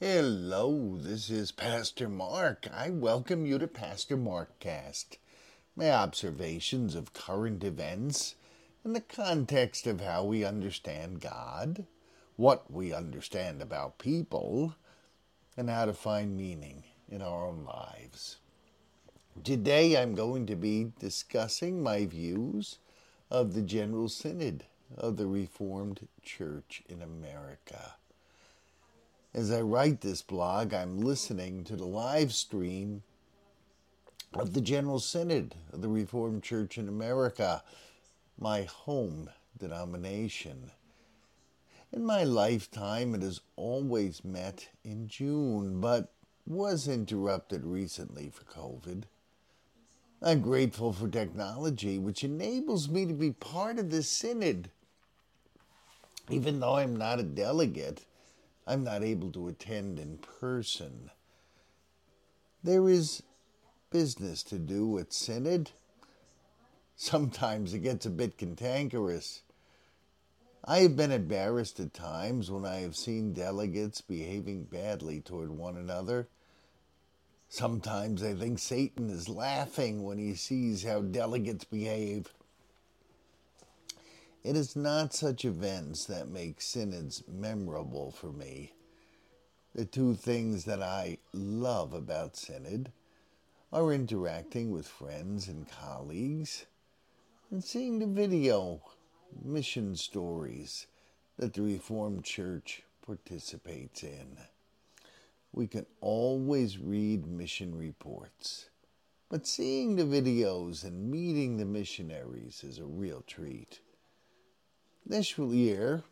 [0.00, 2.68] Hello, this is Pastor Mark.
[2.72, 5.16] I welcome you to Pastor Markcast.
[5.74, 8.36] My observations of current events
[8.84, 11.84] in the context of how we understand God,
[12.36, 14.76] what we understand about people,
[15.56, 18.36] and how to find meaning in our own lives.
[19.42, 22.78] Today I'm going to be discussing my views
[23.32, 24.62] of the General Synod
[24.96, 27.94] of the Reformed Church in America.
[29.34, 33.02] As I write this blog, I'm listening to the live stream
[34.32, 37.62] of the General Synod of the Reformed Church in America,
[38.38, 40.70] my home denomination.
[41.92, 46.10] In my lifetime, it has always met in June, but
[46.46, 49.04] was interrupted recently for COVID.
[50.22, 54.70] I'm grateful for technology, which enables me to be part of the synod.
[56.30, 58.06] Even though I'm not a delegate,
[58.68, 61.10] I'm not able to attend in person.
[62.62, 63.22] There is
[63.88, 65.70] business to do at Synod.
[66.94, 69.40] Sometimes it gets a bit cantankerous.
[70.66, 75.78] I have been embarrassed at times when I have seen delegates behaving badly toward one
[75.78, 76.28] another.
[77.48, 82.34] Sometimes I think Satan is laughing when he sees how delegates behave.
[84.48, 88.72] It is not such events that make synods memorable for me.
[89.74, 92.90] The two things that I love about synod
[93.70, 96.64] are interacting with friends and colleagues
[97.50, 98.80] and seeing the video
[99.44, 100.86] mission stories
[101.36, 104.38] that the Reformed Church participates in.
[105.52, 108.70] We can always read mission reports,
[109.28, 113.80] but seeing the videos and meeting the missionaries is a real treat.
[115.08, 116.02] This year,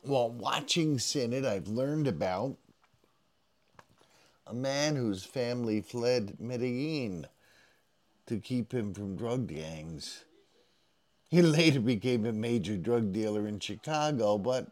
[0.00, 2.56] while watching Synod, I've learned about
[4.46, 7.26] a man whose family fled Medellin
[8.24, 10.24] to keep him from drug gangs.
[11.28, 14.68] He later became a major drug dealer in Chicago, but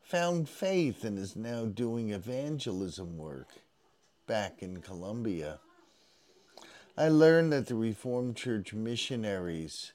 [0.00, 3.50] found faith and is now doing evangelism work
[4.26, 5.60] back in Colombia.
[6.98, 9.92] I learned that the Reformed Church missionaries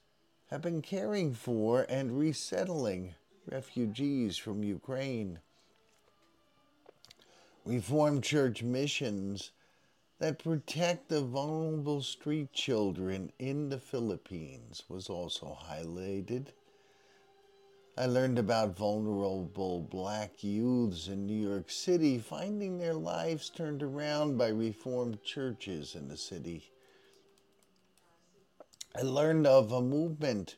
[0.52, 3.16] have been caring for and resettling
[3.50, 5.40] refugees from Ukraine.
[7.66, 9.52] Reformed Church missions
[10.20, 16.48] that protect the vulnerable street children in the Philippines was also highlighted.
[17.98, 24.38] I learned about vulnerable black youths in New York City finding their lives turned around
[24.38, 26.72] by Reformed churches in the city.
[28.94, 30.58] I learned of a movement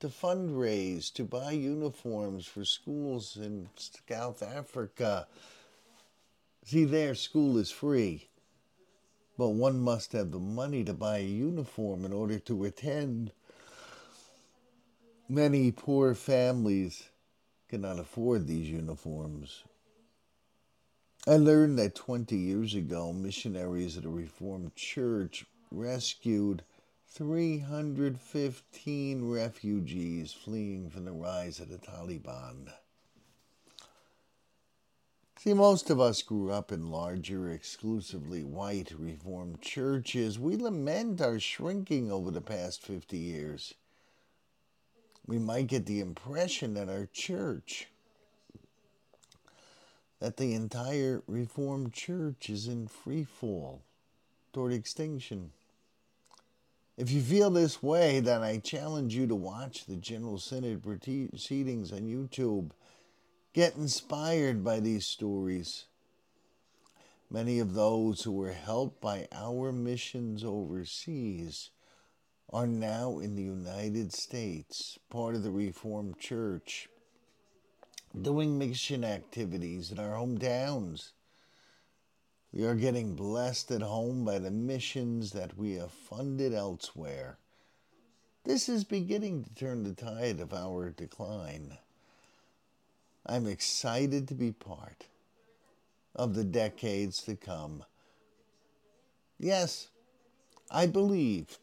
[0.00, 5.28] to fundraise to buy uniforms for schools in South Africa.
[6.64, 8.28] See, there, school is free,
[9.38, 13.30] but one must have the money to buy a uniform in order to attend.
[15.28, 17.04] Many poor families
[17.68, 19.62] cannot afford these uniforms.
[21.24, 26.64] I learned that 20 years ago, missionaries at a Reformed church rescued
[27.14, 32.72] 315 refugees fleeing from the rise of the Taliban.
[35.38, 40.38] See, most of us grew up in larger, exclusively white Reformed churches.
[40.38, 43.74] We lament our shrinking over the past 50 years.
[45.26, 47.88] We might get the impression that our church,
[50.18, 53.82] that the entire Reformed church is in free fall
[54.54, 55.52] toward extinction.
[56.98, 61.90] If you feel this way, then I challenge you to watch the General Synod proceedings
[61.90, 62.72] on YouTube.
[63.54, 65.86] Get inspired by these stories.
[67.30, 71.70] Many of those who were helped by our missions overseas
[72.50, 76.90] are now in the United States, part of the Reformed Church,
[78.20, 81.12] doing mission activities in our hometowns.
[82.52, 87.38] We are getting blessed at home by the missions that we have funded elsewhere.
[88.44, 91.78] This is beginning to turn the tide of our decline.
[93.24, 95.06] I'm excited to be part
[96.14, 97.84] of the decades to come.
[99.38, 99.88] Yes,
[100.70, 101.58] I believe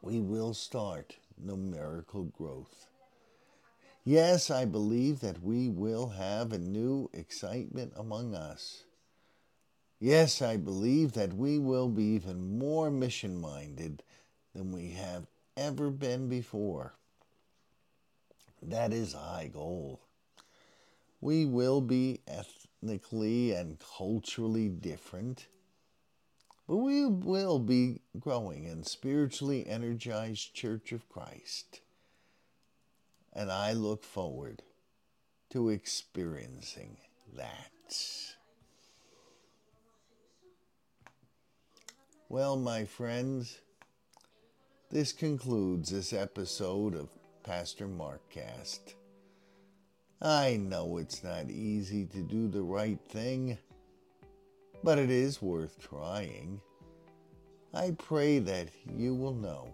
[0.00, 2.86] we will start numerical growth.
[4.04, 8.84] Yes, I believe that we will have a new excitement among us.
[10.00, 14.04] Yes, I believe that we will be even more mission minded
[14.54, 16.94] than we have ever been before.
[18.62, 20.00] That is a high goal.
[21.20, 25.48] We will be ethnically and culturally different,
[26.68, 31.80] but we will be growing in spiritually energized Church of Christ.
[33.32, 34.62] And I look forward
[35.50, 36.98] to experiencing
[37.36, 38.37] that.
[42.30, 43.56] Well, my friends,
[44.90, 47.08] this concludes this episode of
[47.42, 48.92] Pastor Markcast.
[50.20, 53.56] I know it's not easy to do the right thing,
[54.84, 56.60] but it is worth trying.
[57.72, 59.72] I pray that you will know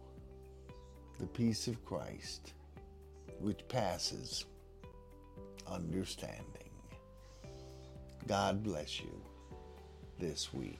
[1.19, 2.53] the peace of Christ,
[3.41, 4.45] which passes
[5.67, 6.71] understanding.
[8.29, 9.21] God bless you
[10.21, 10.79] this week.